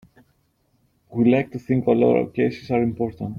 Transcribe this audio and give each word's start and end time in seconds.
We 1.11 1.25
like 1.31 1.51
to 1.51 1.59
think 1.59 1.87
all 1.87 2.03
our 2.03 2.25
cases 2.25 2.71
are 2.71 2.81
important. 2.81 3.29